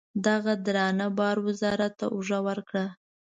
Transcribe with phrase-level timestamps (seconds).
[0.27, 2.85] دغه درانه بار وزارت ته اوږه ورکړه.